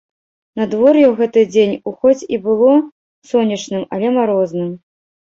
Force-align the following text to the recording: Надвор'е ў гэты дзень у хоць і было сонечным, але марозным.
Надвор'е 0.59 1.01
ў 1.07 1.09
гэты 1.19 1.41
дзень 1.53 1.75
у 1.91 1.91
хоць 1.99 2.27
і 2.37 2.39
было 2.47 2.69
сонечным, 3.33 3.83
але 3.99 4.07
марозным. 4.17 4.73